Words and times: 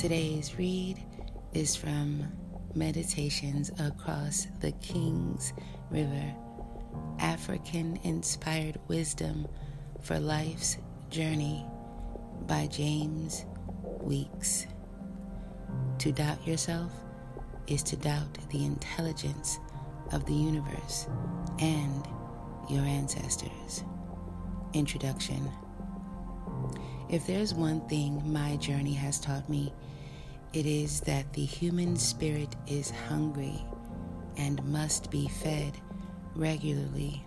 Today's 0.00 0.58
read 0.58 1.00
is 1.52 1.76
from 1.76 2.26
Meditations 2.74 3.70
Across 3.78 4.48
the 4.60 4.72
King's 4.72 5.52
River 5.88 6.34
African 7.20 7.98
Inspired 8.02 8.80
Wisdom 8.88 9.46
for 10.02 10.18
Life's 10.18 10.78
Journey 11.10 11.64
by 12.42 12.66
James 12.66 13.46
Weeks. 14.00 14.66
To 15.98 16.10
doubt 16.10 16.44
yourself 16.46 16.92
is 17.68 17.82
to 17.84 17.96
doubt 17.96 18.36
the 18.50 18.64
intelligence 18.64 19.60
of 20.12 20.26
the 20.26 20.34
universe 20.34 21.06
and 21.60 22.06
your 22.68 22.82
ancestors. 22.82 23.84
Introduction 24.74 25.48
If 27.14 27.28
there's 27.28 27.54
one 27.54 27.80
thing 27.82 28.20
my 28.32 28.56
journey 28.56 28.94
has 28.94 29.20
taught 29.20 29.48
me, 29.48 29.72
it 30.52 30.66
is 30.66 31.00
that 31.02 31.32
the 31.32 31.44
human 31.44 31.94
spirit 31.94 32.56
is 32.66 32.90
hungry 32.90 33.64
and 34.36 34.64
must 34.64 35.12
be 35.12 35.28
fed 35.28 35.74
regularly. 36.34 37.24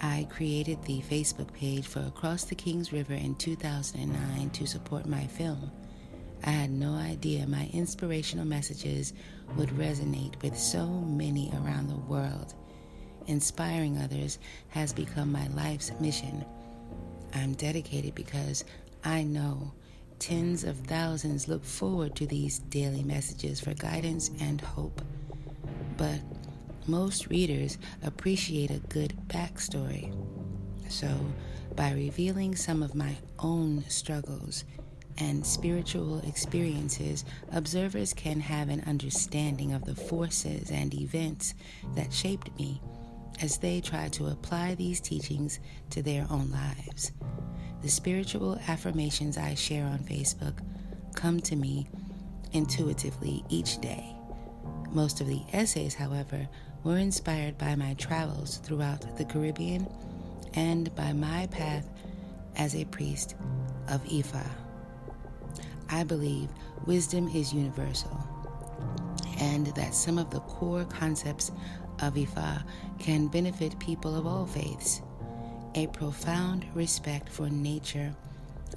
I 0.00 0.26
created 0.30 0.82
the 0.82 1.02
Facebook 1.02 1.52
page 1.52 1.86
for 1.86 2.00
Across 2.00 2.44
the 2.44 2.54
Kings 2.54 2.94
River 2.94 3.12
in 3.12 3.34
2009 3.34 4.48
to 4.48 4.66
support 4.66 5.04
my 5.04 5.26
film. 5.26 5.70
I 6.42 6.52
had 6.52 6.70
no 6.70 6.94
idea 6.94 7.46
my 7.46 7.68
inspirational 7.74 8.46
messages 8.46 9.12
would 9.58 9.68
resonate 9.68 10.40
with 10.40 10.56
so 10.56 10.86
many 10.86 11.52
around 11.52 11.88
the 11.88 12.10
world. 12.10 12.54
Inspiring 13.26 13.98
others 13.98 14.38
has 14.68 14.94
become 14.94 15.30
my 15.30 15.46
life's 15.48 15.92
mission. 16.00 16.42
I'm 17.36 17.52
dedicated 17.52 18.14
because 18.14 18.64
I 19.04 19.22
know 19.22 19.72
tens 20.18 20.64
of 20.64 20.78
thousands 20.78 21.48
look 21.48 21.64
forward 21.64 22.16
to 22.16 22.26
these 22.26 22.58
daily 22.58 23.02
messages 23.02 23.60
for 23.60 23.74
guidance 23.74 24.30
and 24.40 24.60
hope. 24.60 25.02
But 25.96 26.20
most 26.86 27.28
readers 27.28 27.78
appreciate 28.02 28.70
a 28.70 28.78
good 28.88 29.14
backstory. 29.28 30.14
So, 30.88 31.08
by 31.74 31.92
revealing 31.92 32.56
some 32.56 32.82
of 32.82 32.94
my 32.94 33.16
own 33.38 33.84
struggles 33.88 34.64
and 35.18 35.44
spiritual 35.44 36.20
experiences, 36.20 37.24
observers 37.52 38.14
can 38.14 38.40
have 38.40 38.70
an 38.70 38.82
understanding 38.86 39.74
of 39.74 39.84
the 39.84 39.94
forces 39.94 40.70
and 40.70 40.94
events 40.94 41.54
that 41.94 42.12
shaped 42.12 42.56
me 42.58 42.80
as 43.40 43.58
they 43.58 43.80
try 43.80 44.08
to 44.08 44.26
apply 44.26 44.74
these 44.74 45.00
teachings 45.00 45.60
to 45.90 46.02
their 46.02 46.26
own 46.30 46.50
lives. 46.50 47.12
The 47.82 47.88
spiritual 47.88 48.58
affirmations 48.68 49.36
I 49.38 49.54
share 49.54 49.84
on 49.84 49.98
Facebook 49.98 50.58
come 51.14 51.40
to 51.40 51.56
me 51.56 51.86
intuitively 52.52 53.44
each 53.48 53.80
day. 53.80 54.14
Most 54.90 55.20
of 55.20 55.26
the 55.26 55.42
essays, 55.52 55.94
however, 55.94 56.48
were 56.84 56.98
inspired 56.98 57.58
by 57.58 57.74
my 57.74 57.94
travels 57.94 58.58
throughout 58.58 59.16
the 59.18 59.24
Caribbean 59.24 59.86
and 60.54 60.94
by 60.94 61.12
my 61.12 61.46
path 61.48 61.88
as 62.56 62.74
a 62.74 62.84
priest 62.86 63.34
of 63.88 64.02
Ifa. 64.04 64.46
I 65.90 66.04
believe 66.04 66.48
wisdom 66.86 67.28
is 67.28 67.52
universal 67.52 68.26
and 69.38 69.66
that 69.68 69.94
some 69.94 70.18
of 70.18 70.30
the 70.30 70.40
core 70.40 70.84
concepts 70.84 71.52
Ifa 71.98 72.62
can 72.98 73.28
benefit 73.28 73.78
people 73.78 74.14
of 74.16 74.26
all 74.26 74.46
faiths. 74.46 75.02
A 75.74 75.86
profound 75.88 76.64
respect 76.74 77.28
for 77.28 77.48
nature 77.50 78.14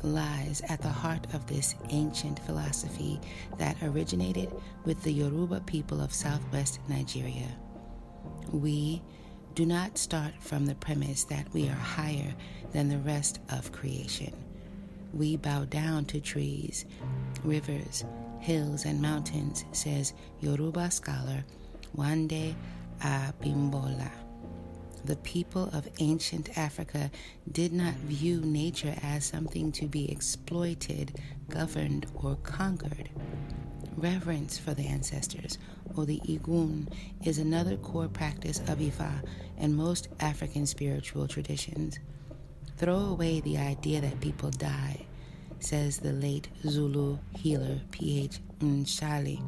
lies 0.04 0.62
at 0.70 0.82
the 0.82 0.88
heart 0.90 1.26
of 1.34 1.46
this 1.48 1.76
ancient 1.90 2.40
philosophy 2.40 3.20
that 3.58 3.78
originated 3.84 4.52
with 4.86 5.02
the 5.04 5.12
Yoruba 5.12 5.62
people 5.62 6.02
of 6.02 6.14
southwest 6.14 6.80
Nigeria. 6.88 7.48
We 8.52 9.02
do 9.56 9.66
not 9.66 9.98
start 9.98 10.34
from 10.40 10.66
the 10.66 10.76
premise 10.76 11.24
that 11.26 11.52
we 11.54 11.68
are 11.68 11.74
higher 11.74 12.34
than 12.72 12.88
the 12.90 13.00
rest 13.00 13.40
of 13.50 13.72
creation. 13.72 14.34
We 15.14 15.38
bow 15.38 15.66
down 15.66 16.06
to 16.06 16.22
trees, 16.22 16.86
rivers, 17.44 18.06
hills, 18.40 18.86
and 18.86 19.02
mountains, 19.02 19.66
says 19.72 20.14
Yoruba 20.40 20.92
scholar 20.92 21.44
Wande 21.98 22.56
Abimbola. 23.02 24.12
The 25.06 25.16
people 25.18 25.70
of 25.74 25.88
ancient 26.00 26.58
Africa 26.58 27.10
did 27.52 27.72
not 27.72 27.94
view 27.96 28.42
nature 28.42 28.96
as 29.02 29.26
something 29.26 29.72
to 29.74 29.88
be 29.88 30.12
exploited, 30.12 31.20
governed, 31.50 32.08
or 32.14 32.36
conquered. 32.38 33.10
Reverence 33.96 34.58
for 34.58 34.74
the 34.74 34.86
ancestors, 34.86 35.58
or 35.96 36.06
the 36.06 36.20
Egun, 36.28 36.92
is 37.24 37.38
another 37.38 37.78
core 37.78 38.08
practice 38.10 38.60
of 38.60 38.80
Ifa 38.80 39.24
and 39.58 39.76
most 39.76 40.10
African 40.20 40.66
spiritual 40.66 41.28
traditions. 41.28 42.00
Throw 42.78 42.98
away 42.98 43.40
the 43.42 43.58
idea 43.58 44.02
that 44.02 44.22
people 44.22 44.52
die, 44.52 45.06
says 45.60 45.98
the 45.98 46.14
late 46.14 46.48
Zulu 46.66 47.18
healer 47.36 47.80
P.H. 47.92 48.40
Nchali. 48.60 49.42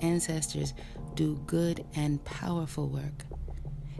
Ancestors 0.00 0.74
do 1.14 1.36
good 1.46 1.84
and 1.96 2.24
powerful 2.24 2.88
work. 2.88 3.24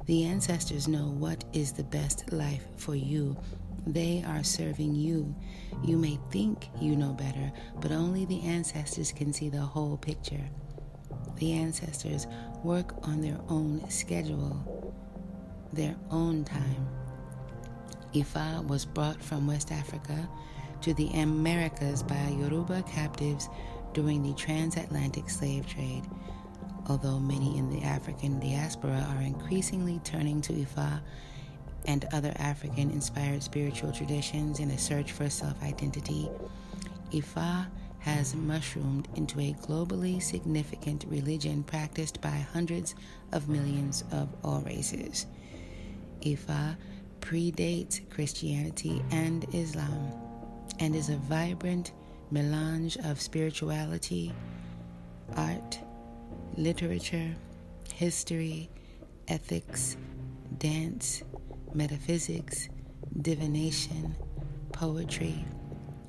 The 0.07 0.25
ancestors 0.25 0.89
know 0.89 1.09
what 1.09 1.45
is 1.53 1.73
the 1.73 1.85
best 1.85 2.33
life 2.33 2.65
for 2.77 2.95
you. 2.95 3.37
They 3.87 4.23
are 4.27 4.45
serving 4.45 4.95
you. 4.95 5.35
You 5.85 5.97
may 5.97 6.19
think 6.31 6.69
you 6.81 6.95
know 6.97 7.13
better, 7.13 7.53
but 7.81 7.91
only 7.91 8.25
the 8.25 8.43
ancestors 8.43 9.13
can 9.13 9.33
see 9.33 9.49
the 9.49 9.61
whole 9.61 9.97
picture. 9.97 10.45
The 11.37 11.53
ancestors 11.53 12.27
work 12.63 12.95
on 13.07 13.21
their 13.21 13.39
own 13.49 13.89
schedule, 13.91 14.95
their 15.73 15.97
own 16.11 16.45
time. 16.45 16.87
Ifa 18.15 18.67
was 18.67 18.85
brought 18.85 19.23
from 19.23 19.47
West 19.47 19.71
Africa 19.73 20.29
to 20.81 20.95
the 20.95 21.09
Americas 21.21 22.03
by 22.03 22.29
Yoruba 22.39 22.83
captives 22.85 23.49
during 23.95 24.23
the 24.23 24.35
transatlantic 24.35 25.29
slave 25.31 25.67
trade. 25.67 26.03
Although 26.89 27.19
many 27.19 27.59
in 27.59 27.71
the 27.71 27.83
African 27.83 28.41
diaspora 28.41 29.07
are 29.11 29.23
increasingly 29.23 30.01
turning 30.05 30.41
to 30.43 30.53
Ifa 30.53 31.01
and 31.85 32.07
other 32.13 32.33
African 32.37 32.91
inspired 32.91 33.43
spiritual 33.43 33.93
traditions 33.93 34.59
in 34.59 34.71
a 34.71 34.79
search 34.79 35.13
for 35.13 35.29
self 35.29 35.63
identity, 35.63 36.29
Ifa 37.13 37.67
has 38.01 38.35
mushroomed 38.35 39.09
into 39.17 39.41
a 39.41 39.55
globally 39.55 40.23
significant 40.23 41.05
religion 41.09 41.63
practiced 41.63 42.21
by 42.21 42.47
hundreds 42.53 42.95
of 43.33 43.49
millions 43.49 44.05
of 44.13 44.29
all 44.45 44.61
races. 44.63 45.27
Ifa 46.23 46.77
predates 47.21 48.09
Christianity 48.11 49.03
and 49.11 49.45
Islam 49.55 50.13
and 50.79 50.95
is 50.95 51.09
a 51.09 51.17
vibrant 51.17 51.93
melange 52.31 52.97
of 52.99 53.21
spirituality, 53.21 54.33
art, 55.37 55.79
literature, 56.57 57.35
history, 57.95 58.69
ethics, 59.29 59.97
dance, 60.59 61.23
metaphysics, 61.75 62.69
divination, 63.23 64.15
poetry, 64.73 65.45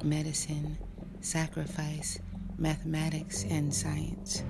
medicine, 0.03 0.77
sacrifice, 1.21 2.19
mathematics, 2.57 3.45
and 3.49 3.73
science, 3.73 4.43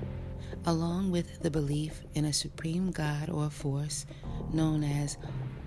along 0.65 1.11
with 1.11 1.39
the 1.41 1.49
belief 1.51 2.01
in 2.15 2.25
a 2.25 2.33
supreme 2.33 2.91
God 2.91 3.29
or 3.29 3.49
force 3.49 4.05
known 4.53 4.83
as 4.83 5.17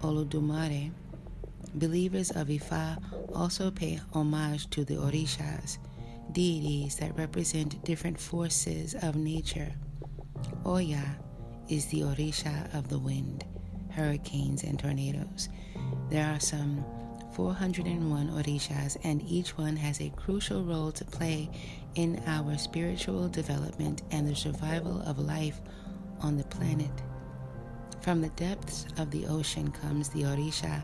Olodumare. 0.03 0.91
Believers 1.75 2.31
of 2.33 2.49
Ifa 2.49 3.03
also 3.35 3.71
pay 3.71 4.01
homage 4.13 4.69
to 4.71 4.85
the 4.85 4.95
Orishas, 4.97 5.79
deities 6.33 6.97
that 6.97 7.17
represent 7.17 7.85
different 7.85 8.19
forces 8.19 8.95
of 9.03 9.17
nature. 9.17 9.73
Oya 10.67 11.17
is 11.69 11.87
the 11.87 12.01
Orisha 12.01 12.73
of 12.75 12.89
the 12.89 12.99
wind, 12.99 13.45
hurricanes, 13.91 14.65
and 14.65 14.79
tornadoes. 14.79 15.49
There 16.11 16.27
are 16.27 16.41
some 16.41 16.85
401 17.33 18.29
Orishas, 18.31 18.97
and 19.05 19.23
each 19.23 19.57
one 19.57 19.77
has 19.77 20.01
a 20.01 20.11
crucial 20.11 20.65
role 20.65 20.93
to 20.93 21.05
play 21.05 21.51
in 21.95 22.23
our 22.27 22.59
spiritual 22.59 23.29
development 23.29 24.03
and 24.11 24.29
the 24.29 24.35
survival 24.35 25.03
of 25.03 25.19
life 25.19 25.61
on 26.21 26.37
the 26.37 26.45
planet. 26.45 26.91
From 28.01 28.21
the 28.21 28.31
depths 28.31 28.87
of 28.99 29.11
the 29.11 29.27
ocean 29.27 29.71
comes 29.71 30.09
the 30.09 30.23
Orisha 30.23 30.83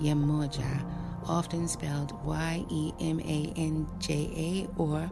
Yemoja, 0.00 0.84
often 1.26 1.68
spelled 1.68 2.12
Y 2.24 2.64
E 2.70 2.92
M 3.00 3.20
A 3.20 3.52
N 3.56 3.86
J 3.98 4.30
A 4.36 4.80
or 4.80 5.10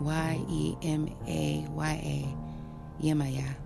Y 0.00 0.44
E 0.48 0.76
M 0.82 1.08
A 1.26 1.66
Y 1.70 1.92
A, 2.04 3.02
Yemaya 3.04 3.56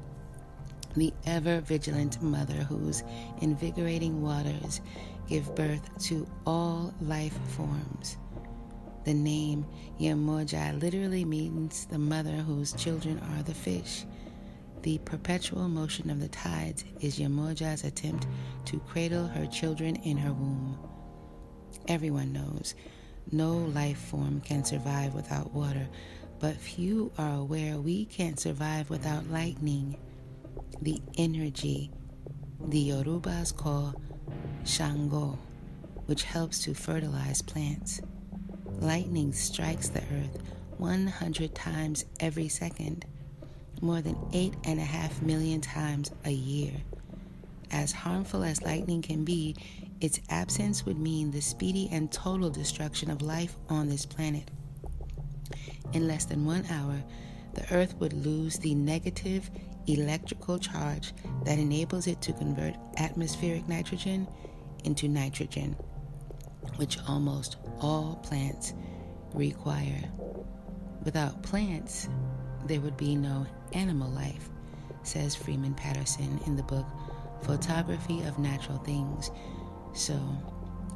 the 0.96 1.12
ever 1.26 1.60
vigilant 1.60 2.22
mother 2.22 2.54
whose 2.54 3.02
invigorating 3.40 4.20
waters 4.22 4.80
give 5.28 5.54
birth 5.54 5.88
to 5.98 6.26
all 6.46 6.92
life 7.00 7.38
forms. 7.48 8.18
The 9.04 9.14
name 9.14 9.66
Yemoja 10.00 10.80
literally 10.80 11.24
means 11.24 11.86
the 11.86 11.98
mother 11.98 12.36
whose 12.36 12.72
children 12.74 13.20
are 13.34 13.42
the 13.42 13.54
fish. 13.54 14.04
The 14.82 14.98
perpetual 14.98 15.68
motion 15.68 16.10
of 16.10 16.20
the 16.20 16.28
tides 16.28 16.84
is 17.00 17.18
Yemoja's 17.18 17.84
attempt 17.84 18.26
to 18.66 18.80
cradle 18.80 19.26
her 19.28 19.46
children 19.46 19.96
in 19.96 20.16
her 20.18 20.32
womb. 20.32 20.78
Everyone 21.88 22.32
knows 22.32 22.74
no 23.30 23.52
life 23.56 23.98
form 23.98 24.40
can 24.40 24.64
survive 24.64 25.14
without 25.14 25.52
water, 25.52 25.88
but 26.40 26.56
few 26.56 27.12
are 27.18 27.34
aware 27.34 27.78
we 27.78 28.04
can't 28.06 28.38
survive 28.38 28.90
without 28.90 29.30
lightning. 29.30 29.96
The 30.80 31.00
energy 31.16 31.90
the 32.68 32.90
Yorubas 32.90 33.56
call 33.56 33.94
Shango, 34.64 35.38
which 36.06 36.22
helps 36.22 36.60
to 36.64 36.74
fertilize 36.74 37.42
plants. 37.42 38.00
Lightning 38.80 39.32
strikes 39.32 39.88
the 39.88 40.00
earth 40.00 40.38
100 40.78 41.54
times 41.54 42.04
every 42.20 42.48
second, 42.48 43.04
more 43.80 44.00
than 44.00 44.14
8.5 44.32 45.22
million 45.22 45.60
times 45.60 46.12
a 46.24 46.30
year. 46.30 46.72
As 47.70 47.92
harmful 47.92 48.44
as 48.44 48.62
lightning 48.62 49.02
can 49.02 49.24
be, 49.24 49.56
its 50.02 50.20
absence 50.30 50.84
would 50.84 50.98
mean 50.98 51.30
the 51.30 51.40
speedy 51.40 51.88
and 51.92 52.10
total 52.10 52.50
destruction 52.50 53.08
of 53.08 53.22
life 53.22 53.56
on 53.68 53.88
this 53.88 54.04
planet. 54.04 54.50
In 55.92 56.08
less 56.08 56.24
than 56.24 56.44
one 56.44 56.66
hour, 56.66 57.02
the 57.54 57.72
Earth 57.72 57.94
would 58.00 58.12
lose 58.12 58.58
the 58.58 58.74
negative 58.74 59.48
electrical 59.86 60.58
charge 60.58 61.12
that 61.44 61.58
enables 61.58 62.08
it 62.08 62.20
to 62.22 62.32
convert 62.32 62.74
atmospheric 62.96 63.68
nitrogen 63.68 64.26
into 64.82 65.06
nitrogen, 65.06 65.76
which 66.76 66.98
almost 67.06 67.58
all 67.80 68.16
plants 68.24 68.74
require. 69.34 70.02
Without 71.04 71.44
plants, 71.44 72.08
there 72.66 72.80
would 72.80 72.96
be 72.96 73.14
no 73.14 73.46
animal 73.72 74.10
life, 74.10 74.48
says 75.04 75.36
Freeman 75.36 75.74
Patterson 75.74 76.40
in 76.46 76.56
the 76.56 76.62
book 76.64 76.86
Photography 77.42 78.22
of 78.22 78.40
Natural 78.40 78.78
Things. 78.78 79.30
So, 79.94 80.18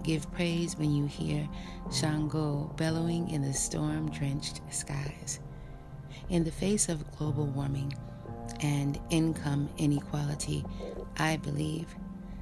give 0.03 0.31
praise 0.33 0.77
when 0.77 0.95
you 0.95 1.07
hear 1.07 1.49
Shango 1.93 2.73
bellowing 2.77 3.31
in 3.31 3.43
the 3.43 3.53
storm 3.53 4.11
drenched 4.11 4.61
skies. 4.71 5.41
In 6.31 6.45
the 6.45 6.51
face 6.51 6.89
of 6.89 7.11
global 7.17 7.47
warming 7.47 7.93
and 8.61 8.99
income 9.11 9.69
inequality, 9.79 10.65
I 11.19 11.37
believe 11.37 11.95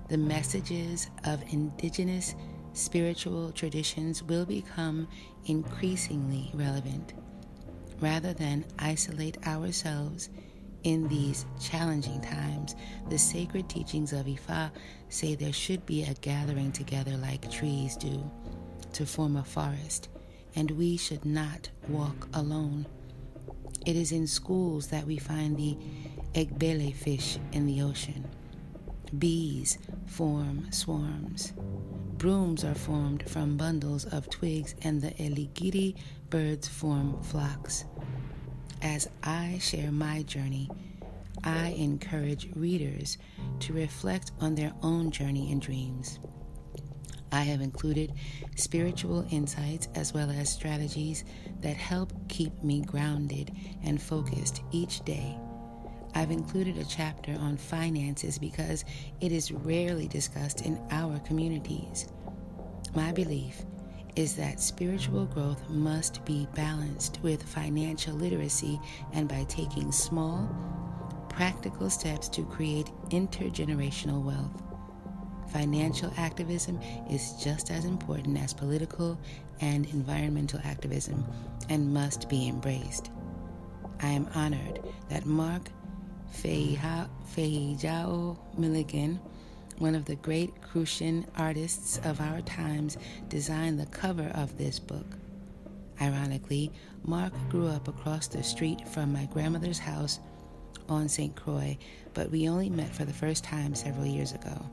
the 0.08 0.18
messages 0.18 1.10
of 1.24 1.42
indigenous 1.52 2.34
spiritual 2.72 3.52
traditions 3.52 4.22
will 4.22 4.44
become 4.44 5.08
increasingly 5.46 6.50
relevant. 6.54 7.14
Rather 8.00 8.32
than 8.32 8.64
isolate 8.78 9.38
ourselves 9.46 10.28
in 10.84 11.08
these 11.08 11.46
challenging 11.60 12.20
times, 12.20 12.76
the 13.08 13.18
sacred 13.18 13.68
teachings 13.68 14.12
of 14.12 14.26
Ifa 14.26 14.70
say 15.08 15.34
there 15.34 15.52
should 15.52 15.84
be 15.86 16.04
a 16.04 16.14
gathering 16.14 16.72
together 16.72 17.16
like 17.16 17.50
trees 17.50 17.96
do 17.96 18.30
to 18.92 19.04
form 19.04 19.36
a 19.36 19.44
forest, 19.44 20.08
and 20.54 20.70
we 20.72 20.96
should 20.96 21.24
not 21.24 21.68
walk 21.88 22.28
alone. 22.34 22.86
It 23.84 23.96
is 23.96 24.12
in 24.12 24.26
schools 24.26 24.86
that 24.88 25.06
we 25.06 25.16
find 25.18 25.56
the 25.56 25.76
egbele 26.34 26.94
fish 26.94 27.38
in 27.52 27.66
the 27.66 27.82
ocean. 27.82 28.24
Bees 29.18 29.78
form 30.06 30.70
swarms. 30.70 31.52
Brooms 32.18 32.64
are 32.64 32.74
formed 32.74 33.28
from 33.28 33.56
bundles 33.56 34.04
of 34.06 34.30
twigs, 34.30 34.74
and 34.82 35.02
the 35.02 35.10
eligiri 35.12 35.96
birds 36.30 36.68
form 36.68 37.22
flocks. 37.22 37.84
As 38.84 39.08
I 39.22 39.56
share 39.62 39.90
my 39.90 40.24
journey, 40.24 40.68
I 41.42 41.68
encourage 41.68 42.50
readers 42.54 43.16
to 43.60 43.72
reflect 43.72 44.32
on 44.40 44.54
their 44.54 44.74
own 44.82 45.10
journey 45.10 45.50
and 45.50 45.60
dreams. 45.60 46.18
I 47.32 47.40
have 47.44 47.62
included 47.62 48.12
spiritual 48.56 49.26
insights 49.30 49.88
as 49.94 50.12
well 50.12 50.28
as 50.28 50.50
strategies 50.50 51.24
that 51.62 51.78
help 51.78 52.12
keep 52.28 52.62
me 52.62 52.82
grounded 52.82 53.52
and 53.82 54.00
focused 54.00 54.62
each 54.70 55.02
day. 55.06 55.38
I've 56.14 56.30
included 56.30 56.76
a 56.76 56.84
chapter 56.84 57.32
on 57.40 57.56
finances 57.56 58.38
because 58.38 58.84
it 59.18 59.32
is 59.32 59.50
rarely 59.50 60.08
discussed 60.08 60.60
in 60.60 60.78
our 60.90 61.18
communities. 61.20 62.06
My 62.94 63.12
belief 63.12 63.64
is 64.16 64.36
that 64.36 64.60
spiritual 64.60 65.26
growth 65.26 65.68
must 65.68 66.24
be 66.24 66.46
balanced 66.54 67.18
with 67.22 67.42
financial 67.42 68.14
literacy 68.14 68.80
and 69.12 69.28
by 69.28 69.44
taking 69.48 69.90
small, 69.90 70.48
practical 71.28 71.90
steps 71.90 72.28
to 72.28 72.44
create 72.44 72.86
intergenerational 73.10 74.22
wealth. 74.22 74.62
Financial 75.52 76.12
activism 76.16 76.80
is 77.10 77.32
just 77.42 77.70
as 77.70 77.84
important 77.84 78.38
as 78.38 78.54
political 78.54 79.18
and 79.60 79.86
environmental 79.86 80.60
activism 80.64 81.24
and 81.68 81.92
must 81.92 82.28
be 82.28 82.48
embraced. 82.48 83.10
I 84.00 84.08
am 84.08 84.28
honored 84.34 84.80
that 85.08 85.26
Mark 85.26 85.70
Feijao 86.32 87.08
Milligan, 88.58 89.20
one 89.78 89.94
of 89.94 90.04
the 90.04 90.16
great 90.16 90.60
Crucian 90.62 91.26
artists 91.36 91.98
of 92.04 92.20
our 92.20 92.40
times, 92.42 92.96
designed 93.28 93.78
the 93.78 93.86
cover 93.86 94.30
of 94.34 94.56
this 94.58 94.78
book. 94.78 95.16
Ironically, 96.00 96.72
Mark 97.04 97.32
grew 97.50 97.68
up 97.68 97.88
across 97.88 98.26
the 98.26 98.42
street 98.42 98.88
from 98.88 99.12
my 99.12 99.26
grandmother's 99.26 99.78
house 99.78 100.20
on 100.88 101.08
St. 101.08 101.34
Croix, 101.34 101.76
but 102.12 102.30
we 102.30 102.48
only 102.48 102.70
met 102.70 102.94
for 102.94 103.04
the 103.04 103.12
first 103.12 103.44
time 103.44 103.74
several 103.74 104.06
years 104.06 104.32
ago. 104.32 104.66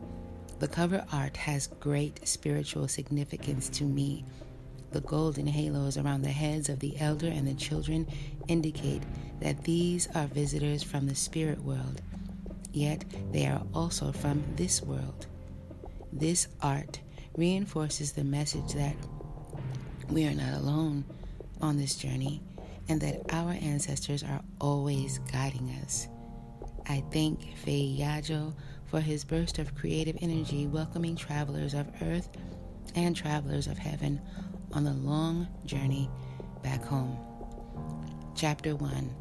The 0.60 0.68
cover 0.68 1.04
art 1.12 1.38
has 1.38 1.68
great 1.80 2.28
spiritual 2.28 2.88
significance 2.88 3.70
to 3.70 3.84
me. 3.84 4.24
The 4.92 5.02
golden 5.02 5.48
halos 5.48 5.98
around 5.98 6.22
the 6.22 6.30
heads 6.30 6.70
of 6.70 6.80
the 6.80 7.00
elder 7.00 7.28
and 7.28 7.48
the 7.48 7.54
children 7.54 8.08
indicate 8.48 9.02
that 9.40 9.64
these 9.64 10.08
are 10.14 10.28
visitors 10.28 10.84
from 10.84 11.08
the 11.08 11.16
spirit 11.16 11.64
world, 11.64 12.02
yet 12.74 13.04
they 13.32 13.48
are 13.48 13.62
also 13.74 14.12
from 14.12 14.44
this 14.56 14.82
world. 14.82 15.28
This 16.14 16.48
art 16.62 17.00
reinforces 17.36 18.12
the 18.12 18.24
message 18.24 18.74
that 18.74 18.96
we 20.10 20.26
are 20.26 20.34
not 20.34 20.54
alone 20.60 21.06
on 21.62 21.78
this 21.78 21.96
journey 21.96 22.42
and 22.90 23.00
that 23.02 23.22
our 23.34 23.52
ancestors 23.52 24.24
are 24.24 24.42
always 24.60 25.20
guiding 25.32 25.70
us. 25.82 26.08
I 26.88 27.04
thank 27.12 27.40
Feijao 27.64 28.54
for 28.88 29.00
his 29.00 29.24
burst 29.24 29.60
of 29.60 29.76
creative 29.76 30.18
energy 30.22 30.68
welcoming 30.68 31.16
travelers 31.16 31.74
of 31.74 31.88
earth 32.02 32.30
and 32.96 33.16
travelers 33.16 33.68
of 33.68 33.78
heaven 33.78 34.20
on 34.74 34.84
the 34.84 34.94
long 34.94 35.48
journey 35.66 36.10
back 36.64 36.84
home. 36.84 37.18
Chapter 38.36 38.76
1 38.76 39.16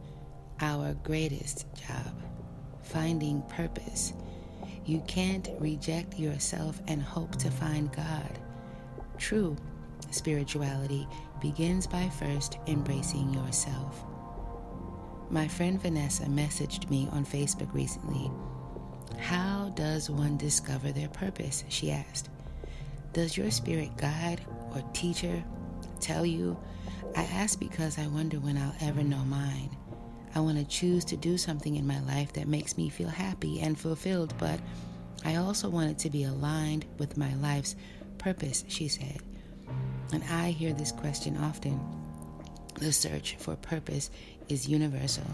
Our 0.60 0.94
Greatest 1.04 1.66
Job 1.74 2.19
Finding 2.92 3.42
Purpose. 3.42 4.12
You 4.84 5.00
can't 5.06 5.48
reject 5.58 6.18
yourself 6.18 6.80
and 6.88 7.02
hope 7.02 7.36
to 7.36 7.50
find 7.50 7.92
God. 7.92 8.38
True 9.18 9.56
spirituality 10.10 11.06
begins 11.40 11.86
by 11.86 12.08
first 12.08 12.58
embracing 12.66 13.32
yourself. 13.32 14.04
My 15.30 15.46
friend 15.46 15.80
Vanessa 15.80 16.24
messaged 16.24 16.90
me 16.90 17.08
on 17.12 17.24
Facebook 17.24 17.72
recently 17.72 18.30
how 19.18 19.70
does 19.74 20.10
one 20.10 20.36
discover 20.36 20.92
their 20.92 21.08
purpose? 21.08 21.64
She 21.68 21.90
asked. 21.90 22.30
Does 23.12 23.36
your 23.36 23.50
spirit 23.50 23.96
guide 23.96 24.40
or 24.74 24.82
teacher 24.92 25.42
tell 26.00 26.24
you? 26.24 26.58
I 27.16 27.24
ask 27.24 27.58
because 27.58 27.98
I 27.98 28.06
wonder 28.06 28.38
when 28.38 28.56
I'll 28.56 28.74
ever 28.80 29.02
know 29.02 29.24
mine. 29.24 29.76
I 30.34 30.40
want 30.40 30.58
to 30.58 30.64
choose 30.64 31.04
to 31.06 31.16
do 31.16 31.36
something 31.36 31.76
in 31.76 31.86
my 31.86 32.00
life 32.00 32.32
that 32.34 32.48
makes 32.48 32.76
me 32.76 32.88
feel 32.88 33.08
happy 33.08 33.60
and 33.60 33.78
fulfilled, 33.78 34.34
but 34.38 34.60
I 35.24 35.36
also 35.36 35.68
want 35.68 35.90
it 35.90 35.98
to 36.00 36.10
be 36.10 36.24
aligned 36.24 36.86
with 36.98 37.16
my 37.16 37.34
life's 37.36 37.76
purpose, 38.18 38.64
she 38.68 38.88
said. 38.88 39.20
And 40.12 40.22
I 40.30 40.50
hear 40.50 40.72
this 40.72 40.92
question 40.92 41.36
often. 41.36 41.80
The 42.74 42.92
search 42.92 43.36
for 43.38 43.56
purpose 43.56 44.10
is 44.48 44.68
universal 44.68 45.26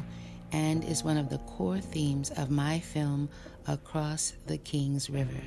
and 0.52 0.82
is 0.84 1.04
one 1.04 1.16
of 1.16 1.28
the 1.28 1.38
core 1.38 1.78
themes 1.78 2.30
of 2.30 2.50
my 2.50 2.80
film 2.80 3.28
Across 3.68 4.34
the 4.46 4.58
King's 4.58 5.10
River. 5.10 5.42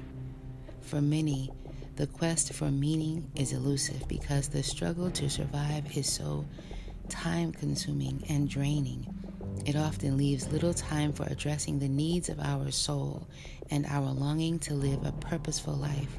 For 0.81 1.01
many, 1.01 1.51
the 1.95 2.07
quest 2.07 2.53
for 2.53 2.71
meaning 2.71 3.29
is 3.35 3.53
elusive 3.53 4.07
because 4.07 4.47
the 4.47 4.63
struggle 4.63 5.11
to 5.11 5.29
survive 5.29 5.97
is 5.97 6.11
so 6.11 6.45
time 7.09 7.51
consuming 7.51 8.23
and 8.29 8.49
draining. 8.49 9.05
It 9.65 9.75
often 9.75 10.17
leaves 10.17 10.51
little 10.51 10.73
time 10.73 11.11
for 11.11 11.23
addressing 11.23 11.79
the 11.79 11.89
needs 11.89 12.29
of 12.29 12.39
our 12.39 12.71
soul 12.71 13.27
and 13.69 13.85
our 13.85 14.11
longing 14.11 14.59
to 14.59 14.73
live 14.73 15.05
a 15.05 15.11
purposeful 15.11 15.75
life. 15.75 16.17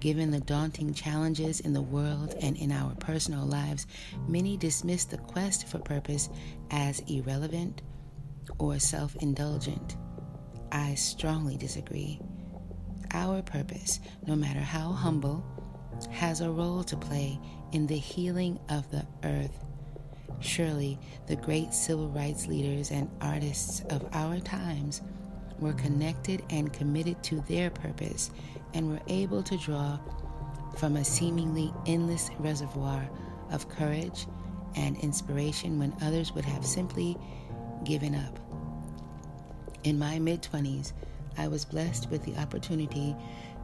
Given 0.00 0.30
the 0.30 0.40
daunting 0.40 0.94
challenges 0.94 1.60
in 1.60 1.74
the 1.74 1.82
world 1.82 2.34
and 2.40 2.56
in 2.56 2.72
our 2.72 2.94
personal 2.96 3.44
lives, 3.44 3.86
many 4.26 4.56
dismiss 4.56 5.04
the 5.04 5.18
quest 5.18 5.68
for 5.68 5.78
purpose 5.78 6.30
as 6.70 7.00
irrelevant 7.00 7.82
or 8.58 8.78
self 8.78 9.14
indulgent. 9.16 9.96
I 10.72 10.94
strongly 10.94 11.56
disagree. 11.56 12.20
Our 13.12 13.42
purpose, 13.42 14.00
no 14.26 14.36
matter 14.36 14.60
how 14.60 14.92
humble, 14.92 15.44
has 16.10 16.40
a 16.40 16.50
role 16.50 16.82
to 16.84 16.96
play 16.96 17.38
in 17.72 17.86
the 17.86 17.96
healing 17.96 18.58
of 18.68 18.90
the 18.90 19.06
earth. 19.24 19.64
Surely 20.40 20.98
the 21.26 21.36
great 21.36 21.72
civil 21.72 22.08
rights 22.08 22.46
leaders 22.46 22.90
and 22.90 23.10
artists 23.20 23.82
of 23.90 24.08
our 24.12 24.38
times 24.40 25.02
were 25.58 25.74
connected 25.74 26.42
and 26.50 26.72
committed 26.72 27.22
to 27.22 27.40
their 27.42 27.70
purpose 27.70 28.30
and 28.74 28.88
were 28.88 29.00
able 29.08 29.42
to 29.42 29.56
draw 29.58 29.98
from 30.76 30.96
a 30.96 31.04
seemingly 31.04 31.72
endless 31.86 32.30
reservoir 32.38 33.08
of 33.50 33.68
courage 33.68 34.26
and 34.76 34.96
inspiration 34.98 35.78
when 35.78 35.94
others 36.00 36.32
would 36.32 36.44
have 36.44 36.64
simply 36.64 37.16
given 37.84 38.14
up. 38.14 38.38
In 39.84 39.98
my 39.98 40.18
mid 40.18 40.42
20s, 40.42 40.92
I 41.36 41.48
was 41.48 41.64
blessed 41.64 42.10
with 42.10 42.24
the 42.24 42.36
opportunity 42.36 43.16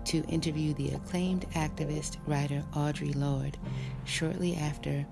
to 0.06 0.24
interview 0.24 0.72
the 0.74 0.90
acclaimed 0.90 1.46
activist 1.52 2.16
writer 2.26 2.62
Audre 2.72 3.14
Lorde 3.14 3.58
shortly 4.04 4.54
after 4.56 5.06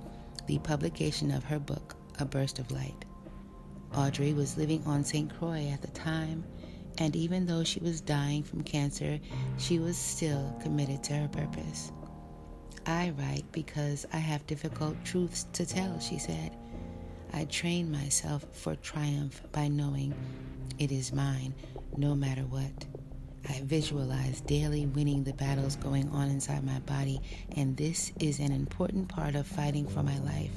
the 0.47 0.59
publication 0.61 1.31
of 1.31 1.45
her 1.45 1.59
book, 1.59 1.97
A 2.19 2.25
Burst 2.25 2.59
of 2.59 2.71
Light. 2.71 3.05
Audre 3.93 4.35
was 4.35 4.57
living 4.57 4.83
on 4.87 5.05
St. 5.05 5.33
Croix 5.39 5.71
at 5.73 5.83
the 5.83 5.89
time 5.89 6.45
and 6.99 7.17
even 7.17 7.47
though 7.47 7.65
she 7.65 7.81
was 7.81 8.01
dying 8.01 8.43
from 8.43 8.63
cancer, 8.63 9.19
she 9.59 9.79
was 9.79 9.97
still 9.97 10.57
committed 10.63 11.03
to 11.05 11.15
her 11.15 11.29
purpose. 11.29 11.91
I 12.87 13.13
write 13.19 13.51
because 13.51 14.07
I 14.13 14.19
have 14.19 14.47
difficult 14.47 15.03
truths 15.05 15.47
to 15.55 15.67
tell, 15.67 15.99
she 15.99 16.19
said. 16.19 16.57
I 17.33 17.47
train 17.47 17.91
myself 17.91 18.45
for 18.53 18.77
triumph 18.77 19.43
by 19.51 19.69
knowing 19.69 20.15
it 20.79 20.93
is 20.93 21.13
mine, 21.13 21.55
no 21.97 22.15
matter 22.15 22.43
what. 22.43 22.87
I 23.49 23.61
visualize 23.65 24.41
daily 24.43 24.87
winning 24.87 25.25
the 25.25 25.35
battles 25.35 25.77
going 25.77 26.09
on 26.11 26.29
inside 26.29 26.65
my 26.65 26.79
body, 26.81 27.21
and 27.57 27.77
this 27.77 28.13
is 28.19 28.39
an 28.39 28.53
important 28.53 29.09
part 29.09 29.35
of 29.35 29.47
fighting 29.47 29.87
for 29.87 30.03
my 30.03 30.19
life. 30.21 30.53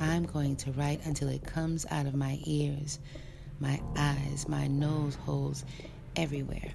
I'm 0.00 0.24
going 0.24 0.56
to 0.56 0.72
write 0.72 1.04
until 1.04 1.28
it 1.28 1.44
comes 1.44 1.86
out 1.90 2.06
of 2.06 2.14
my 2.14 2.38
ears 2.44 2.98
my 3.60 3.80
eyes, 3.96 4.46
my 4.48 4.66
nose 4.68 5.16
holes, 5.16 5.64
everywhere, 6.16 6.70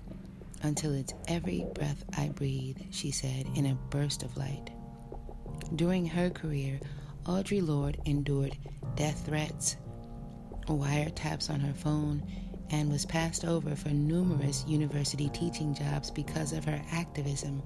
until 0.64 0.94
it's 0.94 1.14
every 1.28 1.66
breath 1.74 2.04
I 2.18 2.30
breathe, 2.30 2.78
she 2.92 3.12
said 3.12 3.46
in 3.56 3.68
a 3.68 3.78
burst 3.90 4.24
of 4.24 4.36
light. 4.38 4.70
During 5.76 6.06
her 6.06 6.30
career, 6.30 6.80
Audre 7.26 7.66
Lorde 7.66 8.00
endured 8.06 8.58
death 8.96 9.26
threats, 9.26 9.78
wiretaps 10.68 11.50
on 11.50 11.60
her 11.62 11.74
phone, 11.74 12.24
and 12.70 12.92
was 12.92 13.06
passed 13.06 13.46
over 13.46 13.76
for 13.76 13.90
numerous 13.90 14.66
university 14.68 15.30
teaching 15.30 15.74
jobs 15.74 16.10
because 16.12 16.54
of 16.54 16.66
her 16.66 16.82
activism. 16.92 17.62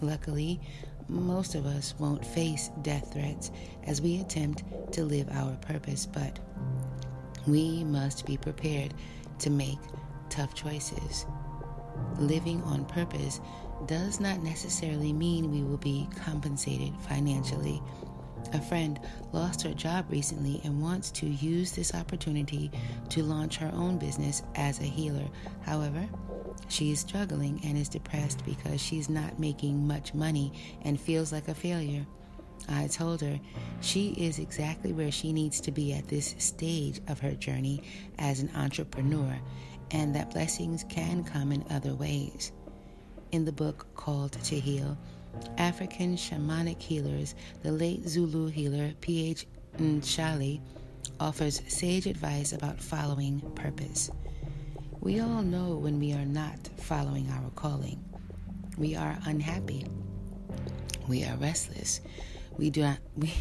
Luckily, 0.00 0.60
most 1.08 1.54
of 1.54 1.66
us 1.66 1.94
won't 1.98 2.24
face 2.24 2.70
death 2.82 3.12
threats 3.12 3.50
as 3.84 4.02
we 4.02 4.20
attempt 4.20 4.62
to 4.92 5.04
live 5.04 5.28
our 5.32 5.56
purpose, 5.56 6.06
but 6.06 6.38
we 7.46 7.82
must 7.84 8.26
be 8.26 8.36
prepared 8.36 8.94
to 9.38 9.50
make 9.50 9.78
tough 10.28 10.54
choices. 10.54 11.26
Living 12.18 12.62
on 12.64 12.84
purpose 12.84 13.40
does 13.86 14.20
not 14.20 14.42
necessarily 14.42 15.12
mean 15.12 15.50
we 15.50 15.62
will 15.62 15.78
be 15.78 16.08
compensated 16.24 16.92
financially. 17.08 17.82
A 18.52 18.60
friend 18.60 18.98
lost 19.32 19.62
her 19.62 19.74
job 19.74 20.06
recently 20.08 20.60
and 20.64 20.80
wants 20.80 21.10
to 21.12 21.26
use 21.26 21.72
this 21.72 21.94
opportunity 21.94 22.70
to 23.10 23.22
launch 23.22 23.56
her 23.56 23.70
own 23.74 23.98
business 23.98 24.42
as 24.54 24.80
a 24.80 24.84
healer. 24.84 25.28
However, 25.62 26.08
she 26.68 26.92
is 26.92 27.00
struggling 27.00 27.60
and 27.64 27.76
is 27.76 27.88
depressed 27.88 28.44
because 28.44 28.80
she's 28.80 29.08
not 29.08 29.38
making 29.38 29.86
much 29.86 30.14
money 30.14 30.52
and 30.82 31.00
feels 31.00 31.32
like 31.32 31.48
a 31.48 31.54
failure. 31.54 32.06
I 32.68 32.86
told 32.88 33.20
her 33.20 33.38
she 33.80 34.10
is 34.12 34.38
exactly 34.38 34.92
where 34.92 35.10
she 35.10 35.32
needs 35.32 35.60
to 35.62 35.70
be 35.70 35.92
at 35.92 36.08
this 36.08 36.34
stage 36.38 37.00
of 37.08 37.20
her 37.20 37.32
journey 37.32 37.82
as 38.18 38.40
an 38.40 38.50
entrepreneur 38.54 39.38
and 39.90 40.14
that 40.14 40.30
blessings 40.30 40.84
can 40.88 41.24
come 41.24 41.52
in 41.52 41.64
other 41.70 41.94
ways. 41.94 42.52
In 43.32 43.44
the 43.44 43.52
book 43.52 43.86
called 43.94 44.32
To 44.32 44.58
Heal, 44.58 44.98
African 45.58 46.16
shamanic 46.16 46.80
healers, 46.80 47.34
the 47.62 47.72
late 47.72 48.06
Zulu 48.08 48.48
healer 48.48 48.92
P.H. 49.00 49.46
Nchali 49.78 50.60
offers 51.20 51.62
sage 51.68 52.06
advice 52.06 52.52
about 52.52 52.80
following 52.80 53.40
purpose. 53.54 54.10
We 55.00 55.20
all 55.20 55.42
know 55.42 55.76
when 55.76 55.98
we 55.98 56.12
are 56.12 56.24
not 56.24 56.68
following 56.76 57.30
our 57.30 57.50
calling. 57.50 58.02
We 58.76 58.96
are 58.96 59.16
unhappy. 59.24 59.86
We 61.06 61.24
are 61.24 61.36
restless. 61.36 62.00
We 62.56 62.70
do 62.70 62.82
not 62.82 62.98
we 63.16 63.32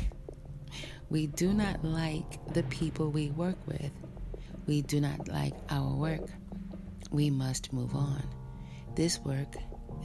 we 1.09 1.27
do 1.27 1.53
not 1.53 1.83
like 1.83 2.53
the 2.53 2.63
people 2.63 3.11
we 3.11 3.29
work 3.31 3.57
with. 3.65 3.91
We 4.67 4.81
do 4.81 4.99
not 4.99 5.27
like 5.29 5.53
our 5.69 5.93
work. 5.95 6.29
We 7.11 7.29
must 7.29 7.71
move 7.71 7.95
on. 7.95 8.23
This 8.95 9.19
work, 9.19 9.55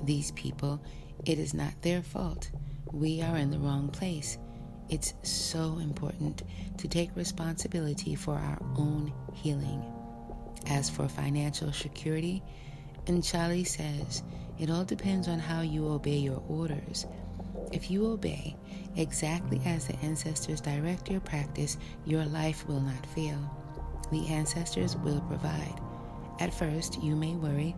these 0.05 0.31
people, 0.33 0.81
it 1.25 1.39
is 1.39 1.55
not 1.55 1.83
their 1.83 2.03
fault. 2.03 2.51
We 2.93 3.23
are 3.23 3.37
in 3.37 3.51
the 3.51 3.59
wrong 3.59 3.89
place. 3.89 4.39
It's 4.89 5.15
so 5.23 5.79
important 5.79 6.43
to 6.79 6.89
take 6.89 7.15
responsibility 7.17 8.15
for 8.15 8.35
our 8.35 8.59
own 8.77 9.13
healing. 9.33 9.83
As 10.67 10.91
for 10.91 11.09
financial 11.09 11.73
security, 11.73 12.43
Nchali 13.07 13.67
says, 13.67 14.23
it 14.59 14.71
all 14.71 14.85
depends 14.85 15.29
on 15.29 15.39
how 15.39 15.63
you 15.63 15.89
obey 15.89 16.19
your 16.19 16.43
orders. 16.49 17.07
If 17.73 17.91
you 17.91 18.07
obey 18.07 18.55
exactly 18.97 19.61
as 19.65 19.87
the 19.87 19.97
ancestors 20.01 20.61
direct 20.61 21.11
your 21.11 21.21
practice, 21.21 21.79
your 22.05 22.25
life 22.27 22.67
will 22.69 22.81
not 22.81 23.07
fail. 23.07 23.39
The 24.11 24.27
ancestors 24.29 24.97
will 24.97 25.21
provide. 25.23 25.81
At 26.39 26.53
first, 26.53 27.03
you 27.03 27.17
may 27.17 27.35
worry 27.35 27.75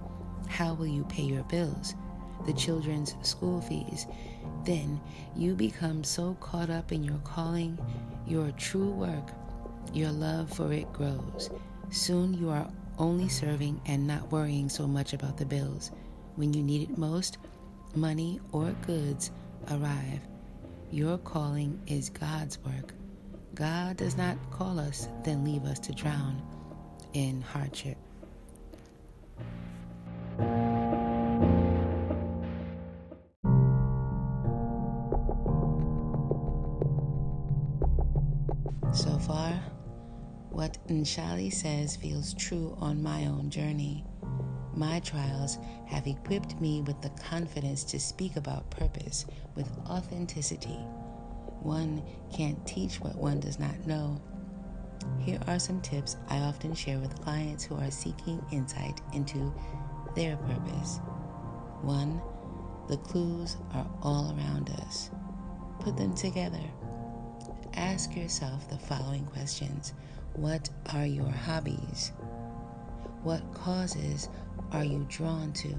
how 0.49 0.75
will 0.75 0.87
you 0.87 1.05
pay 1.05 1.23
your 1.23 1.45
bills, 1.45 1.95
the 2.47 2.53
children's 2.53 3.15
school 3.23 3.61
fees? 3.61 4.07
Then 4.65 5.01
you 5.37 5.55
become 5.55 6.05
so 6.05 6.37
caught 6.41 6.71
up 6.71 6.93
in 6.93 7.05
your 7.05 7.19
calling, 7.25 7.79
your 8.27 8.51
true 8.53 8.91
work, 8.91 9.31
your 9.93 10.11
love 10.11 10.51
for 10.53 10.73
it 10.73 10.93
grows. 10.93 11.51
Soon 11.91 12.35
you 12.35 12.51
are 12.51 12.69
only 12.99 13.29
serving 13.29 13.81
and 13.87 14.07
not 14.07 14.31
worrying 14.33 14.69
so 14.69 14.87
much 14.87 15.13
about 15.13 15.37
the 15.37 15.45
bills. 15.45 15.91
When 16.37 16.53
you 16.53 16.63
need 16.63 16.91
it 16.91 16.99
most, 16.99 17.39
money 17.95 18.41
or 18.53 18.71
goods 18.87 19.31
arrive. 19.71 20.21
Your 20.91 21.19
calling 21.19 21.81
is 21.87 22.11
God's 22.11 22.59
work. 22.61 22.95
God 23.55 23.97
does 23.97 24.17
not 24.17 24.37
call 24.51 24.81
us, 24.81 25.09
then 25.23 25.45
leave 25.45 25.65
us 25.65 25.79
to 25.81 25.93
drown 25.93 26.43
in 27.13 27.41
hardship. 27.41 27.97
So 38.95 39.19
far, 39.19 39.51
what 40.51 40.79
Nchali 40.87 41.53
says 41.53 41.97
feels 41.97 42.33
true 42.33 42.77
on 42.79 43.03
my 43.03 43.27
own 43.27 43.51
journey. 43.51 44.05
My 44.73 45.01
trials 45.01 45.59
have 45.87 46.07
equipped 46.07 46.61
me 46.61 46.81
with 46.83 47.03
the 47.03 47.09
confidence 47.11 47.83
to 47.85 47.99
speak 47.99 48.37
about 48.37 48.71
purpose 48.71 49.27
with 49.57 49.69
authenticity. 49.89 50.79
One 51.61 52.05
can't 52.33 52.65
teach 52.69 53.01
what 53.01 53.17
one 53.17 53.41
does 53.41 53.59
not 53.59 53.85
know. 53.85 54.23
Here 55.19 55.41
are 55.49 55.59
some 55.59 55.81
tips 55.81 56.17
I 56.29 56.39
often 56.39 56.73
share 56.73 57.01
with 57.01 57.21
clients 57.21 57.65
who 57.65 57.75
are 57.75 57.91
seeking 57.91 58.41
insight 58.53 59.01
into 59.13 59.53
their 60.15 60.37
purpose. 60.37 61.01
One, 61.83 62.23
the 62.89 62.99
clues 62.99 63.57
are 63.73 63.91
all 64.03 64.37
around 64.39 64.71
us. 64.71 65.11
Put 65.81 65.97
them 65.97 66.15
together. 66.15 66.63
Ask 67.77 68.15
yourself 68.15 68.69
the 68.69 68.79
following 68.79 69.27
questions 69.27 69.95
What 70.35 70.71
are 70.93 71.07
your 71.07 71.29
hobbies? 71.29 72.13
What 73.25 73.43
causes 73.53 74.29
are 74.71 74.85
you 74.85 75.05
drawn 75.09 75.53
to? 75.55 75.75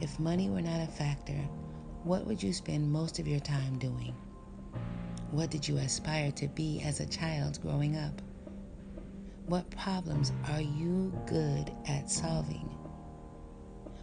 If 0.00 0.18
money 0.18 0.48
were 0.48 0.62
not 0.62 0.80
a 0.80 0.90
factor, 0.90 1.38
what 2.02 2.26
would 2.26 2.42
you 2.42 2.54
spend 2.54 2.90
most 2.90 3.18
of 3.18 3.28
your 3.28 3.40
time 3.40 3.78
doing? 3.78 4.14
What 5.32 5.50
did 5.50 5.68
you 5.68 5.76
aspire 5.76 6.32
to 6.32 6.48
be 6.48 6.80
as 6.80 7.00
a 7.00 7.06
child 7.06 7.60
growing 7.60 7.96
up? 7.96 8.22
What 9.46 9.68
problems 9.70 10.32
are 10.50 10.62
you 10.62 11.12
good 11.26 11.70
at 11.86 12.10
solving? 12.10 12.74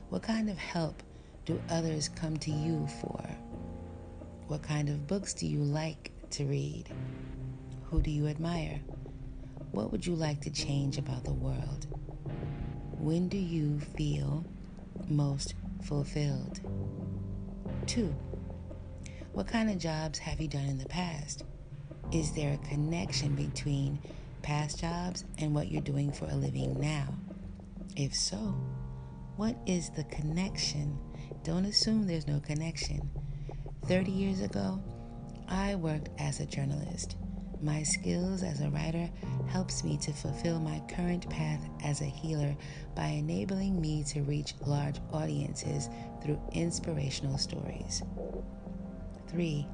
What 0.09 0.21
kind 0.21 0.51
of 0.51 0.59
help 0.59 1.01
do 1.45 1.59
others 1.69 2.07
come 2.07 2.37
to 2.37 2.51
you 2.51 2.87
for? 3.01 3.27
What 4.47 4.61
kind 4.61 4.89
of 4.89 5.07
books 5.07 5.33
do 5.33 5.47
you 5.47 5.63
like 5.63 6.11
to 6.35 6.43
read? 6.43 6.89
Who 7.85 8.01
do 8.01 8.11
you 8.11 8.27
admire? 8.27 8.81
What 9.71 9.91
would 9.93 10.05
you 10.05 10.15
like 10.15 10.41
to 10.41 10.49
change 10.49 10.97
about 10.97 11.23
the 11.23 11.33
world? 11.33 11.87
When 12.99 13.29
do 13.29 13.37
you 13.37 13.79
feel 13.79 14.45
most 15.07 15.53
fulfilled? 15.81 16.59
Two, 17.87 18.13
what 19.31 19.47
kind 19.47 19.69
of 19.69 19.77
jobs 19.77 20.19
have 20.19 20.41
you 20.41 20.49
done 20.49 20.65
in 20.65 20.77
the 20.77 20.87
past? 20.87 21.45
Is 22.11 22.33
there 22.33 22.53
a 22.53 22.67
connection 22.67 23.33
between 23.35 23.97
past 24.41 24.81
jobs 24.81 25.23
and 25.37 25.55
what 25.55 25.71
you're 25.71 25.81
doing 25.81 26.11
for 26.11 26.25
a 26.25 26.35
living 26.35 26.77
now? 26.81 27.15
If 27.95 28.13
so, 28.13 28.53
what 29.37 29.55
is 29.65 29.89
the 29.91 30.03
connection? 30.05 30.99
Don't 31.43 31.63
assume 31.63 32.05
there's 32.05 32.27
no 32.27 32.41
connection. 32.41 33.09
30 33.85 34.11
years 34.11 34.41
ago, 34.41 34.81
I 35.47 35.75
worked 35.75 36.09
as 36.19 36.39
a 36.39 36.45
journalist. 36.45 37.17
My 37.61 37.83
skills 37.83 38.43
as 38.43 38.61
a 38.61 38.69
writer 38.69 39.09
helps 39.47 39.83
me 39.83 39.97
to 39.97 40.11
fulfill 40.11 40.59
my 40.59 40.81
current 40.89 41.29
path 41.29 41.61
as 41.83 42.01
a 42.01 42.05
healer 42.05 42.55
by 42.95 43.07
enabling 43.07 43.79
me 43.79 44.03
to 44.05 44.21
reach 44.23 44.53
large 44.65 44.99
audiences 45.13 45.89
through 46.21 46.39
inspirational 46.51 47.37
stories. 47.37 48.03
3. 49.29 49.67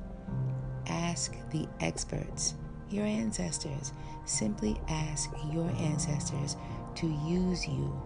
Ask 0.88 1.36
the 1.52 1.68
experts, 1.80 2.56
your 2.90 3.06
ancestors. 3.06 3.94
Simply 4.26 4.80
ask 4.88 5.30
your 5.52 5.70
ancestors 5.72 6.56
to 6.96 7.08
use 7.08 7.68
you 7.68 8.00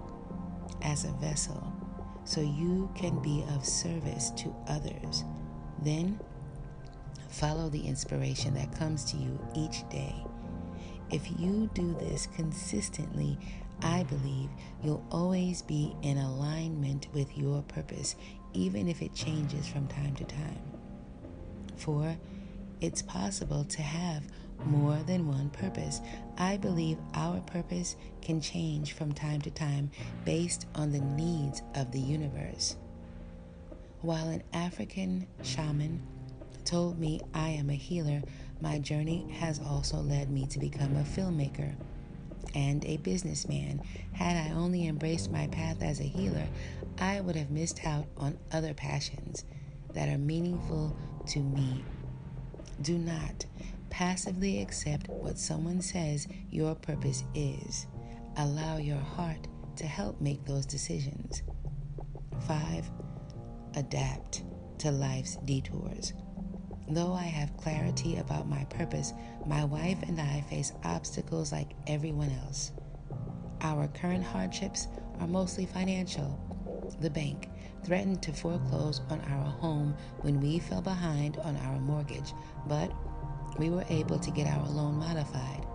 as 0.82 1.06
a 1.06 1.12
vessel 1.14 1.72
so 2.24 2.42
you 2.42 2.90
can 2.96 3.22
be 3.22 3.44
of 3.56 3.66
service 3.66 4.32
to 4.32 4.56
others. 4.68 5.24
Then 5.84 6.20
follow 7.40 7.70
the 7.70 7.86
inspiration 7.86 8.54
that 8.54 8.78
comes 8.78 9.04
to 9.06 9.18
you 9.18 9.40
each 9.56 9.88
day. 9.90 10.16
If 11.12 11.30
you 11.40 11.70
do 11.74 11.94
this 12.00 12.28
consistently, 12.36 13.38
I 13.82 14.04
believe 14.04 14.50
you'll 14.84 15.06
always 15.12 15.62
be 15.62 15.96
in 16.02 16.18
alignment 16.18 17.08
with 17.14 17.38
your 17.38 17.62
purpose, 17.64 18.16
even 18.54 18.88
if 18.88 19.02
it 19.02 19.14
changes 19.14 19.68
from 19.68 19.88
time 19.88 20.16
to 20.16 20.24
time. 20.24 20.60
For 21.76 22.16
it's 22.80 23.02
possible 23.02 23.66
to 23.66 23.82
have 23.82 24.24
more 24.64 24.98
than 25.06 25.28
one 25.28 25.50
purpose. 25.50 26.00
I 26.38 26.56
believe 26.58 26.98
our 27.14 27.42
purpose 27.42 27.98
can 28.22 28.40
change 28.40 28.94
from 28.94 29.12
time 29.12 29.42
to 29.42 29.52
time 29.52 29.92
based 30.24 30.68
on 30.74 30.92
the 30.92 31.02
needs 31.02 31.62
of 31.76 31.92
the 31.92 32.00
universe. 32.00 32.78
While 34.02 34.30
an 34.30 34.44
African 34.54 35.28
shaman 35.44 36.02
told 36.66 37.00
me 37.00 37.22
I 37.34 37.50
am 37.50 37.70
a 37.70 37.76
healer, 37.76 38.22
my 38.62 38.80
journey 38.80 39.28
has 39.40 39.60
also 39.60 39.98
led 39.98 40.30
me 40.30 40.48
to 40.48 40.60
become 40.60 40.96
a 40.96 41.04
filmmaker 41.04 41.76
and 42.54 42.84
a 42.86 42.98
businessman. 42.98 43.82
Had 44.14 44.36
I 44.36 44.54
only 44.54 44.88
embraced 44.88 45.32
my 45.32 45.48
path 45.48 45.82
as 45.82 46.00
a 46.00 46.04
healer, 46.04 46.48
I 47.00 47.22
would 47.22 47.36
have 47.36 47.52
missed 47.52 47.86
out 47.86 48.06
on 48.18 48.38
other 48.52 48.74
passions 48.74 49.46
that 49.94 50.10
are 50.10 50.18
meaningful 50.18 50.96
to 51.28 51.40
me. 51.40 51.84
Do 52.82 52.98
not 52.98 53.46
passively 53.90 54.62
accept 54.62 55.10
what 55.10 55.38
someone 55.38 55.82
says 55.82 56.28
your 56.52 56.76
purpose 56.76 57.24
is. 57.34 57.88
Allow 58.38 58.78
your 58.78 58.98
heart 58.98 59.48
to 59.78 59.86
help 59.86 60.20
make 60.20 60.46
those 60.46 60.66
decisions. 60.66 61.44
5. 62.48 62.92
Adapt 63.76 64.44
to 64.80 64.92
life's 64.92 65.38
detours. 65.38 66.14
Though 66.88 67.14
I 67.14 67.24
have 67.24 67.58
clarity 67.58 68.18
about 68.18 68.48
my 68.48 68.64
purpose, 68.66 69.14
my 69.46 69.66
wife 69.66 70.04
and 70.04 70.22
I 70.22 70.42
face 70.42 70.72
obstacles 70.84 71.52
like 71.52 71.72
everyone 71.88 72.30
else. 72.44 72.74
Our 73.62 73.88
current 73.88 74.24
hardships 74.24 74.88
are 75.20 75.28
mostly 75.28 75.66
financial. 75.66 76.40
The 77.02 77.10
bank 77.10 77.50
threatened 77.84 78.22
to 78.24 78.34
foreclose 78.34 79.02
on 79.10 79.20
our 79.22 79.46
home 79.46 79.96
when 80.22 80.40
we 80.40 80.60
fell 80.60 80.82
behind 80.82 81.38
on 81.38 81.58
our 81.58 81.80
mortgage, 81.80 82.34
but 82.68 82.92
we 83.58 83.72
were 83.72 83.86
able 83.90 84.20
to 84.20 84.32
get 84.32 84.48
our 84.48 84.68
loan 84.70 84.96
modified. 84.96 85.66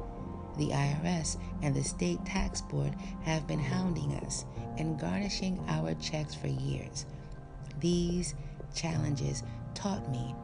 The 0.59 0.69
IRS 0.69 1.39
and 1.63 1.75
the 1.75 1.83
state 1.83 2.25
tax 2.25 2.61
board 2.61 2.95
have 3.23 3.49
been 3.49 3.59
hounding 3.59 4.13
us 4.25 4.45
and 4.79 4.99
garnishing 4.99 5.59
our 5.67 5.95
checks 5.95 6.35
for 6.35 6.49
years. 6.49 7.07
These 7.81 8.35
challenges 8.75 9.43
taught 9.75 10.09
me 10.13 10.35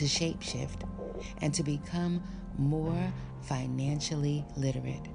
to 0.00 0.06
shapeshift 0.06 0.88
and 1.42 1.52
to 1.52 1.62
become 1.62 2.22
more 2.56 3.12
financially 3.42 4.42
literate. 4.56 5.06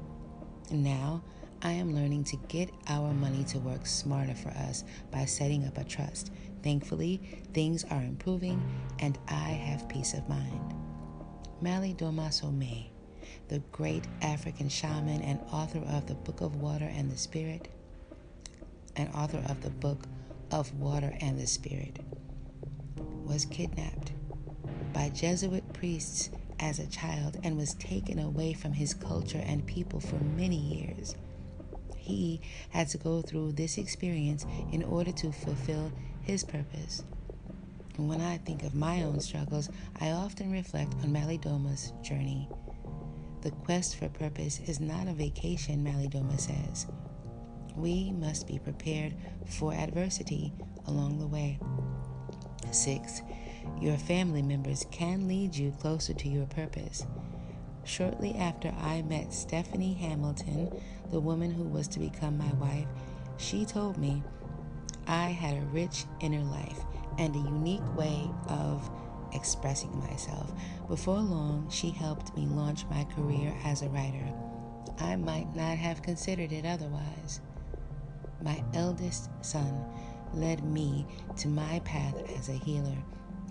Now, 0.69 1.23
I 1.63 1.71
am 1.71 1.95
learning 1.95 2.25
to 2.25 2.37
get 2.47 2.69
our 2.87 3.11
money 3.11 3.43
to 3.45 3.57
work 3.57 3.87
smarter 3.87 4.35
for 4.35 4.49
us 4.49 4.83
by 5.09 5.25
setting 5.25 5.65
up 5.65 5.79
a 5.79 5.83
trust. 5.83 6.31
Thankfully, 6.61 7.19
things 7.51 7.83
are 7.85 8.01
improving 8.03 8.61
and 8.99 9.17
I 9.27 9.49
have 9.49 9.89
peace 9.89 10.13
of 10.13 10.29
mind. 10.29 10.75
Malidoma 11.63 12.29
Somé, 12.29 12.89
the 13.47 13.63
great 13.71 14.05
African 14.21 14.69
shaman 14.69 15.23
and 15.23 15.39
author 15.51 15.79
of 15.79 16.05
the 16.05 16.13
Book 16.13 16.41
of 16.41 16.57
Water 16.57 16.91
and 16.93 17.11
the 17.11 17.17
Spirit, 17.17 17.69
and 18.95 19.09
author 19.15 19.43
of 19.49 19.63
the 19.63 19.71
Book 19.71 20.03
of 20.51 20.71
Water 20.79 21.11
and 21.21 21.39
the 21.39 21.47
Spirit, 21.47 21.97
was 23.25 23.45
kidnapped 23.45 24.11
by 24.95 25.09
Jesuit 25.09 25.71
priests 25.73 26.31
as 26.59 26.79
a 26.79 26.87
child 26.87 27.37
and 27.43 27.55
was 27.55 27.75
taken 27.75 28.17
away 28.17 28.53
from 28.53 28.73
his 28.73 28.95
culture 28.95 29.43
and 29.45 29.67
people 29.67 29.99
for 29.99 30.15
many 30.15 30.55
years 30.57 31.15
he 32.05 32.39
had 32.69 32.87
to 32.89 32.97
go 32.97 33.21
through 33.21 33.51
this 33.53 33.77
experience 33.77 34.45
in 34.71 34.83
order 34.83 35.11
to 35.11 35.31
fulfill 35.31 35.91
his 36.21 36.43
purpose. 36.43 37.03
when 37.97 38.19
I 38.19 38.37
think 38.39 38.63
of 38.63 38.75
my 38.75 39.03
own 39.03 39.21
struggles, 39.21 39.69
I 40.01 40.11
often 40.11 40.51
reflect 40.51 40.93
on 41.01 41.13
Malidoma's 41.13 41.93
journey. 42.03 42.49
The 43.41 43.51
quest 43.51 43.95
for 43.95 44.09
purpose 44.09 44.59
is 44.67 44.81
not 44.81 45.07
a 45.07 45.13
vacation, 45.13 45.83
Malidoma 45.83 46.37
says. 46.37 46.87
We 47.75 48.11
must 48.11 48.47
be 48.47 48.59
prepared 48.59 49.15
for 49.47 49.73
adversity 49.73 50.51
along 50.87 51.19
the 51.19 51.27
way. 51.27 51.57
Six, 52.71 53.21
your 53.79 53.97
family 53.97 54.41
members 54.41 54.85
can 54.91 55.27
lead 55.27 55.55
you 55.55 55.71
closer 55.79 56.13
to 56.13 56.29
your 56.29 56.45
purpose. 56.45 57.05
Shortly 57.83 58.35
after 58.35 58.73
I 58.79 59.03
met 59.03 59.33
Stephanie 59.33 59.93
Hamilton, 59.93 60.71
the 61.11 61.19
woman 61.19 61.51
who 61.51 61.63
was 61.63 61.87
to 61.89 61.99
become 61.99 62.37
my 62.37 62.51
wife, 62.53 62.87
she 63.37 63.65
told 63.65 63.97
me 63.97 64.23
I 65.07 65.27
had 65.27 65.57
a 65.57 65.65
rich 65.67 66.05
inner 66.19 66.43
life 66.43 66.79
and 67.19 67.35
a 67.35 67.39
unique 67.39 67.95
way 67.95 68.29
of 68.47 68.89
expressing 69.33 69.97
myself. 69.99 70.51
Before 70.87 71.19
long, 71.19 71.69
she 71.69 71.91
helped 71.91 72.35
me 72.35 72.45
launch 72.47 72.85
my 72.89 73.03
career 73.15 73.55
as 73.63 73.81
a 73.81 73.89
writer. 73.89 74.33
I 74.99 75.15
might 75.15 75.55
not 75.55 75.77
have 75.77 76.01
considered 76.01 76.51
it 76.51 76.65
otherwise. 76.65 77.41
My 78.41 78.63
eldest 78.73 79.29
son 79.41 79.83
led 80.33 80.63
me 80.63 81.05
to 81.37 81.47
my 81.47 81.79
path 81.79 82.15
as 82.37 82.49
a 82.49 82.53
healer. 82.53 82.97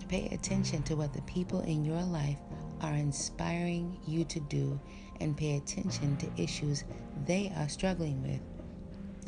Pay 0.08 0.28
attention 0.32 0.82
to 0.84 0.96
what 0.96 1.12
the 1.12 1.22
people 1.22 1.60
in 1.60 1.84
your 1.84 2.02
life 2.02 2.38
are 2.80 2.94
inspiring 2.94 3.98
you 4.06 4.24
to 4.24 4.40
do 4.40 4.78
and 5.20 5.36
pay 5.36 5.56
attention 5.56 6.16
to 6.18 6.42
issues 6.42 6.84
they 7.26 7.52
are 7.56 7.68
struggling 7.68 8.22
with. 8.22 8.40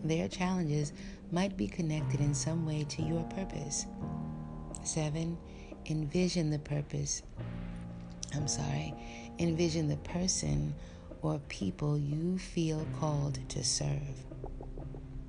Their 0.04 0.28
challenges 0.28 0.92
might 1.32 1.56
be 1.56 1.66
connected 1.66 2.20
in 2.20 2.34
some 2.34 2.66
way 2.66 2.84
to 2.90 3.02
your 3.02 3.22
purpose. 3.24 3.86
7. 4.82 5.36
Envision 5.86 6.50
the 6.50 6.58
purpose. 6.58 7.22
I'm 8.34 8.48
sorry. 8.48 8.94
Envision 9.38 9.88
the 9.88 9.96
person 9.98 10.74
or 11.22 11.40
people 11.48 11.98
you 11.98 12.38
feel 12.38 12.86
called 13.00 13.38
to 13.48 13.64
serve. 13.64 14.24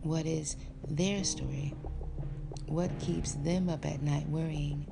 What 0.01 0.25
is 0.25 0.57
their 0.87 1.23
story? 1.23 1.73
What 2.67 2.99
keeps 2.99 3.33
them 3.35 3.69
up 3.69 3.85
at 3.85 4.01
night 4.01 4.27
worrying? 4.27 4.85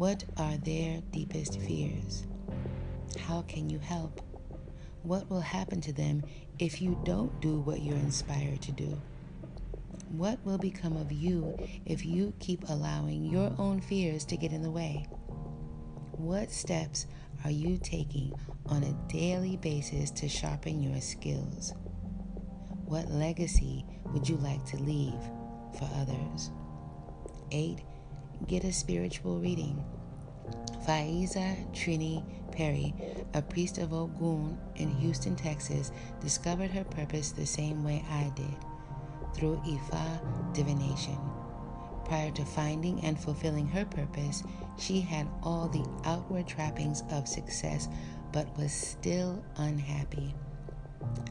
What 0.00 0.24
are 0.38 0.56
their 0.56 1.02
deepest 1.10 1.60
fears? 1.60 2.26
How 3.18 3.42
can 3.42 3.68
you 3.68 3.78
help? 3.78 4.22
What 5.02 5.28
will 5.28 5.42
happen 5.42 5.82
to 5.82 5.92
them 5.92 6.22
if 6.58 6.80
you 6.80 6.98
don't 7.04 7.38
do 7.42 7.60
what 7.60 7.82
you're 7.82 7.96
inspired 7.96 8.62
to 8.62 8.72
do? 8.72 8.98
What 10.08 10.42
will 10.42 10.56
become 10.56 10.96
of 10.96 11.12
you 11.12 11.54
if 11.84 12.06
you 12.06 12.32
keep 12.38 12.66
allowing 12.70 13.26
your 13.26 13.54
own 13.58 13.82
fears 13.82 14.24
to 14.24 14.38
get 14.38 14.52
in 14.52 14.62
the 14.62 14.70
way? 14.70 15.06
What 16.12 16.50
steps 16.50 17.06
are 17.44 17.50
you 17.50 17.76
taking 17.76 18.32
on 18.70 18.84
a 18.84 19.12
daily 19.12 19.58
basis 19.58 20.10
to 20.12 20.30
sharpen 20.30 20.82
your 20.82 21.02
skills? 21.02 21.74
What 22.86 23.10
legacy 23.10 23.84
would 24.14 24.26
you 24.26 24.38
like 24.38 24.64
to 24.64 24.78
leave 24.78 25.20
for 25.78 25.90
others? 25.98 26.50
8. 27.50 27.82
Get 28.46 28.64
a 28.64 28.72
spiritual 28.72 29.38
reading. 29.38 29.84
Faiza 30.86 31.56
Trini 31.72 32.24
Perry, 32.52 32.94
a 33.34 33.42
priest 33.42 33.78
of 33.78 33.92
Ogun 33.92 34.58
in 34.76 34.90
Houston, 34.90 35.36
Texas, 35.36 35.92
discovered 36.20 36.70
her 36.70 36.84
purpose 36.84 37.30
the 37.32 37.46
same 37.46 37.84
way 37.84 38.04
I 38.10 38.32
did 38.34 38.56
through 39.34 39.62
Ifa 39.66 40.54
divination. 40.54 41.18
Prior 42.04 42.30
to 42.32 42.44
finding 42.44 43.00
and 43.04 43.18
fulfilling 43.18 43.68
her 43.68 43.84
purpose, 43.84 44.42
she 44.78 45.00
had 45.00 45.28
all 45.42 45.68
the 45.68 45.86
outward 46.08 46.48
trappings 46.48 47.04
of 47.10 47.28
success 47.28 47.88
but 48.32 48.56
was 48.56 48.72
still 48.72 49.44
unhappy. 49.56 50.34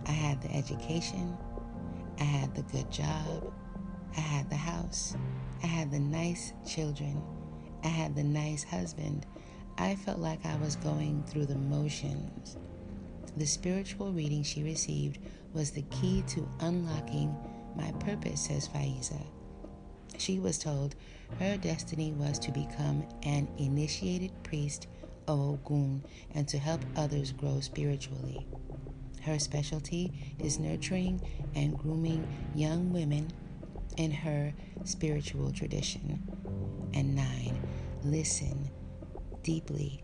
I 0.05 0.11
had 0.11 0.41
the 0.41 0.55
education, 0.55 1.37
I 2.19 2.23
had 2.23 2.55
the 2.55 2.61
good 2.63 2.89
job, 2.91 3.51
I 4.15 4.21
had 4.21 4.49
the 4.49 4.55
house, 4.55 5.15
I 5.63 5.67
had 5.67 5.91
the 5.91 5.99
nice 5.99 6.53
children, 6.65 7.21
I 7.83 7.87
had 7.87 8.15
the 8.15 8.23
nice 8.23 8.63
husband. 8.63 9.25
I 9.77 9.95
felt 9.95 10.19
like 10.19 10.45
I 10.45 10.57
was 10.57 10.75
going 10.75 11.23
through 11.23 11.45
the 11.45 11.55
motions. 11.55 12.57
The 13.37 13.45
spiritual 13.45 14.11
reading 14.11 14.43
she 14.43 14.63
received 14.63 15.19
was 15.53 15.71
the 15.71 15.83
key 15.83 16.23
to 16.27 16.49
unlocking 16.59 17.35
my 17.75 17.91
purpose, 17.93 18.41
says 18.41 18.67
Faiza. 18.67 19.21
She 20.17 20.39
was 20.39 20.57
told 20.57 20.95
her 21.39 21.55
destiny 21.57 22.11
was 22.11 22.39
to 22.39 22.51
become 22.51 23.07
an 23.23 23.47
initiated 23.57 24.31
priest 24.43 24.87
of 25.27 25.39
Ogun 25.39 26.03
and 26.33 26.47
to 26.49 26.57
help 26.57 26.81
others 26.95 27.31
grow 27.31 27.59
spiritually. 27.61 28.45
Her 29.21 29.39
specialty 29.39 30.11
is 30.39 30.59
nurturing 30.59 31.21
and 31.55 31.77
grooming 31.77 32.27
young 32.55 32.91
women 32.91 33.31
in 33.97 34.11
her 34.11 34.53
spiritual 34.83 35.51
tradition. 35.51 36.21
And 36.93 37.15
nine, 37.15 37.61
listen 38.03 38.69
deeply. 39.43 40.03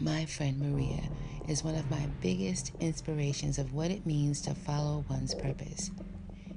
My 0.00 0.24
friend 0.26 0.58
Maria 0.60 1.02
is 1.48 1.64
one 1.64 1.74
of 1.74 1.90
my 1.90 2.06
biggest 2.20 2.72
inspirations 2.80 3.58
of 3.58 3.72
what 3.72 3.90
it 3.90 4.06
means 4.06 4.40
to 4.42 4.54
follow 4.54 5.04
one's 5.08 5.34
purpose. 5.34 5.90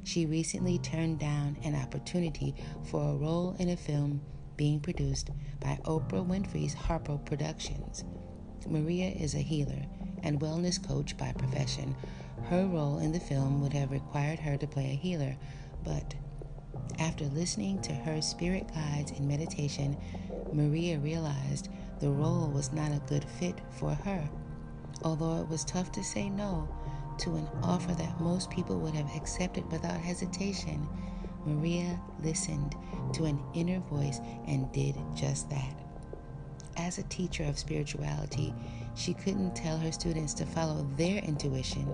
She 0.04 0.26
recently 0.26 0.80
turned 0.80 1.20
down 1.20 1.58
an 1.64 1.76
opportunity 1.76 2.56
for 2.84 3.12
a 3.12 3.16
role 3.16 3.56
in 3.60 3.70
a 3.70 3.78
film 3.78 4.22
being 4.58 4.80
produced 4.80 5.30
by 5.60 5.80
Oprah 5.86 6.28
Winfrey's 6.28 6.76
Harpo 6.76 7.24
Productions. 7.26 8.04
Maria 8.68 9.10
is 9.10 9.34
a 9.34 9.40
healer 9.40 9.86
and 10.24 10.40
wellness 10.40 10.86
coach 10.86 11.18
by 11.18 11.32
profession. 11.34 11.96
Her 12.50 12.66
role 12.66 13.00
in 13.00 13.12
the 13.12 13.20
film 13.20 13.62
would 13.62 13.74
have 13.74 13.92
required 13.92 14.40
her 14.40 14.58
to 14.58 14.68
play 14.68 14.92
a 14.92 14.96
healer, 14.96 15.38
but 15.84 16.16
after 17.00 17.26
listening 17.26 17.82
to 17.82 17.94
her 17.94 18.22
spirit 18.22 18.68
guides 18.74 19.12
in 19.12 19.28
meditation, 19.28 19.98
Maria 20.54 21.00
realized 21.00 21.70
the 22.00 22.10
role 22.10 22.48
was 22.50 22.72
not 22.72 22.92
a 22.92 23.02
good 23.08 23.26
fit 23.40 23.56
for 23.72 23.94
her. 23.94 24.30
Although 25.04 25.42
it 25.42 25.48
was 25.48 25.66
tough 25.66 25.92
to 25.94 26.04
say 26.04 26.30
no 26.30 26.68
to 27.20 27.36
an 27.36 27.48
offer 27.64 27.94
that 27.94 28.20
most 28.20 28.50
people 28.50 28.80
would 28.80 28.94
have 28.94 29.16
accepted 29.16 29.70
without 29.72 30.00
hesitation, 30.00 30.88
Maria 31.46 32.00
listened 32.24 32.76
to 33.14 33.26
an 33.26 33.40
inner 33.54 33.80
voice 33.80 34.20
and 34.48 34.72
did 34.72 34.96
just 35.16 35.50
that. 35.50 35.76
As 36.78 36.98
a 36.98 37.04
teacher 37.04 37.44
of 37.44 37.60
spirituality, 37.60 38.54
she 38.96 39.14
couldn't 39.14 39.56
tell 39.56 39.78
her 39.78 39.92
students 39.92 40.34
to 40.36 40.46
follow 40.46 40.88
their 40.98 41.20
intuition 41.24 41.92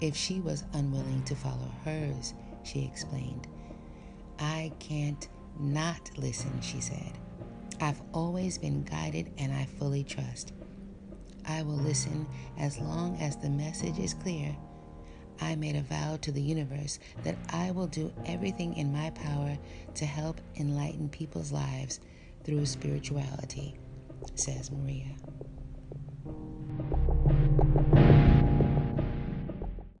if 0.00 0.16
she 0.16 0.40
was 0.40 0.64
unwilling 0.74 1.22
to 1.24 1.34
follow 1.34 1.70
hers, 1.84 2.34
she 2.66 2.84
explained. 2.84 3.46
I 4.38 4.72
can't 4.78 5.28
not 5.58 6.10
listen, 6.16 6.60
she 6.60 6.80
said. 6.80 7.12
I've 7.80 8.02
always 8.12 8.58
been 8.58 8.82
guided 8.84 9.32
and 9.38 9.52
I 9.52 9.66
fully 9.78 10.04
trust. 10.04 10.52
I 11.46 11.62
will 11.62 11.76
listen 11.76 12.26
as 12.58 12.78
long 12.78 13.16
as 13.20 13.36
the 13.36 13.50
message 13.50 13.98
is 13.98 14.14
clear. 14.14 14.56
I 15.40 15.54
made 15.54 15.76
a 15.76 15.82
vow 15.82 16.18
to 16.22 16.32
the 16.32 16.40
universe 16.40 16.98
that 17.22 17.36
I 17.50 17.70
will 17.70 17.86
do 17.86 18.12
everything 18.24 18.76
in 18.76 18.92
my 18.92 19.10
power 19.10 19.58
to 19.94 20.06
help 20.06 20.40
enlighten 20.56 21.08
people's 21.08 21.52
lives 21.52 22.00
through 22.44 22.66
spirituality, 22.66 23.74
says 24.34 24.70
Maria. 24.70 25.14